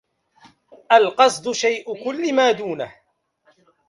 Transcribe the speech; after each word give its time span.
القصد 0.93 1.51
شيء 1.51 2.03
كل 2.05 2.33
ما 2.35 2.51
دونه 2.51 2.95